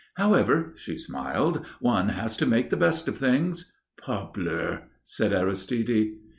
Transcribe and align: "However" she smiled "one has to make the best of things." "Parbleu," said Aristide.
"However" 0.15 0.73
she 0.77 0.97
smiled 0.97 1.63
"one 1.79 2.09
has 2.09 2.35
to 2.37 2.47
make 2.47 2.71
the 2.71 2.75
best 2.75 3.07
of 3.07 3.19
things." 3.19 3.71
"Parbleu," 4.01 4.79
said 5.03 5.31
Aristide. 5.31 6.13